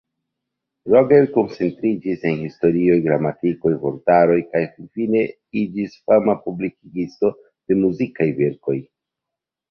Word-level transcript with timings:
Roger 0.91 1.25
koncentriĝis 1.33 2.23
en 2.29 2.37
historioj, 2.45 2.95
gramatikoj, 3.07 3.73
vortaroj 3.83 4.37
kaj 4.53 4.61
finfine 4.77 5.21
iĝis 5.63 5.97
fama 6.07 6.35
publikigisto 6.47 7.31
de 7.35 7.77
muzikaj 7.83 8.27
verkoj. 8.41 8.79